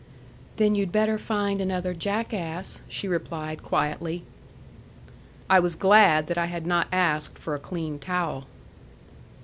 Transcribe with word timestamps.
"Then 0.57 0.73
you'd 0.73 0.91
better 0.91 1.19
find 1.19 1.61
another 1.61 1.93
jackass," 1.93 2.81
she 2.89 3.07
replied 3.07 3.61
quietly. 3.61 4.23
I 5.47 5.59
was 5.59 5.75
glad 5.75 6.25
that 6.25 6.39
I 6.39 6.47
had 6.47 6.65
not 6.65 6.87
asked 6.91 7.37
for 7.37 7.53
a 7.53 7.59
clean 7.59 7.99
towel. 7.99 8.45